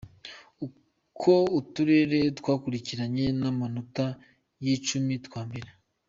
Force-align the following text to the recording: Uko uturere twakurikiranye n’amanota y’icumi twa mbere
Uko 0.65 1.31
uturere 1.59 2.19
twakurikiranye 2.39 3.25
n’amanota 3.39 4.05
y’icumi 4.63 5.13
twa 5.27 5.41
mbere 5.49 5.69